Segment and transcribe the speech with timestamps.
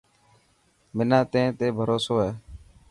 [0.95, 2.31] منان تين تي ڀروسو هي.